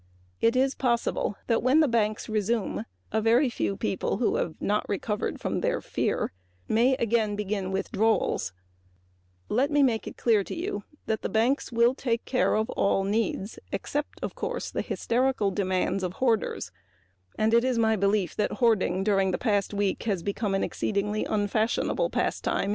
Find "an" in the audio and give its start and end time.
20.55-20.63